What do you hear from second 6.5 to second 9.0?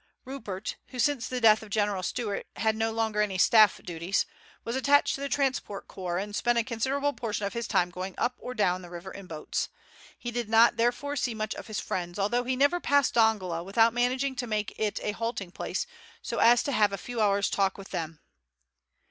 a considerable portion of his time going up or down the